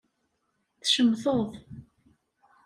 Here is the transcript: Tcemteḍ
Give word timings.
Tcemteḍ 0.81 1.49